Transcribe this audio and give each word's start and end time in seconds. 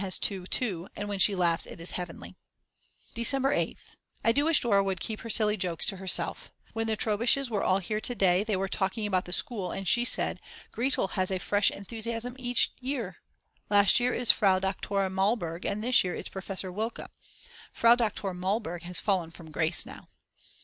has 0.03 0.17
two 0.17 0.47
too 0.47 0.87
and 0.95 1.07
when 1.07 1.19
she 1.19 1.35
laughs 1.35 1.67
its 1.67 1.91
heavenly. 1.91 2.35
December 3.13 3.53
8th. 3.55 3.93
I 4.23 4.31
do 4.31 4.45
wish 4.45 4.59
Dora 4.61 4.83
would 4.83 4.99
keep 4.99 5.19
her 5.19 5.29
silly 5.29 5.55
jokes 5.57 5.85
to 5.85 5.97
herself. 5.97 6.51
When 6.73 6.87
the 6.87 6.95
Trobisch's 6.97 7.51
were 7.51 7.61
all 7.61 7.77
here 7.77 8.01
to 8.01 8.15
day 8.15 8.43
they 8.43 8.55
were 8.55 8.67
talking 8.67 9.05
about 9.05 9.25
the 9.25 9.31
school 9.31 9.71
and 9.71 9.87
she 9.87 10.03
said: 10.03 10.39
"Gretl 10.73 11.11
has 11.11 11.29
a 11.29 11.37
fresh 11.37 11.69
enthusiasm 11.69 12.35
each 12.39 12.71
year; 12.79 13.17
last 13.69 13.99
year 13.99 14.15
it 14.15 14.19
was 14.21 14.31
Frau 14.31 14.57
Doktor 14.57 15.07
Malburg 15.07 15.65
and 15.67 15.83
this 15.83 16.03
year 16.03 16.15
it's 16.15 16.29
Professor 16.29 16.71
Wilke. 16.71 17.07
Frau 17.71 17.93
Doktor 17.93 18.33
Malburg 18.33 18.81
has 18.81 18.99
fallen 18.99 19.29
from 19.29 19.51
grace 19.51 19.85
now." 19.85 20.09